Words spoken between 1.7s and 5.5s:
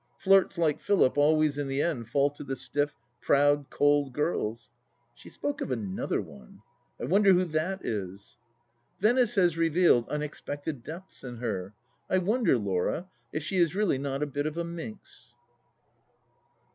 end fall to the stiff, proud, cold girls. She